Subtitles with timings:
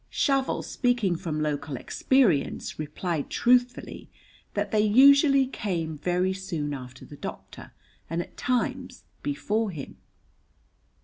[0.09, 4.09] Shovel, speaking from local experience, replied truthfully
[4.55, 7.71] that they usually came very soon after the doctor,
[8.09, 9.97] and at times before him.